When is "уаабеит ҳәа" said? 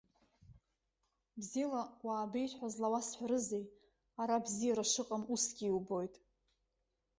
2.05-2.67